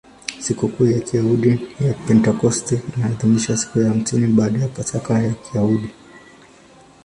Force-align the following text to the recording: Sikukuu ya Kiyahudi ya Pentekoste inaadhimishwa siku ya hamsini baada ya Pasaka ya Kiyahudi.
Sikukuu 0.39 0.85
ya 0.91 0.99
Kiyahudi 0.99 1.67
ya 1.79 1.93
Pentekoste 1.93 2.81
inaadhimishwa 2.97 3.57
siku 3.57 3.79
ya 3.79 3.89
hamsini 3.89 4.27
baada 4.27 4.59
ya 4.59 4.67
Pasaka 4.67 5.19
ya 5.23 5.33
Kiyahudi. 5.33 5.89